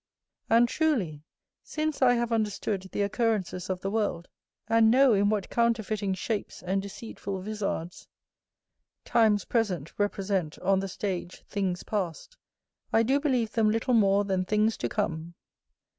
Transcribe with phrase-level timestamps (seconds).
[0.49, 1.21] And truly,
[1.61, 4.29] since I have understood the occurrences of the world,
[4.67, 8.07] and know in what counterfeiting shapes and deceitful visards
[9.05, 12.35] times present represent on the stage things past,
[12.91, 15.35] I do believe them little more than things to come.